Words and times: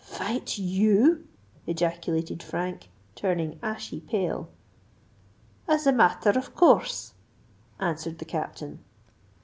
"Fight 0.03 0.57
you?" 0.57 1.27
ejaculated 1.67 2.41
Frank, 2.41 2.89
turning 3.13 3.59
ashy 3.61 3.99
pale. 3.99 4.49
"As 5.67 5.85
a 5.85 5.93
matther 5.93 6.31
of 6.31 6.55
cour 6.55 6.79
rse!" 6.79 7.13
answered 7.79 8.17
the 8.17 8.25
Captain. 8.25 8.83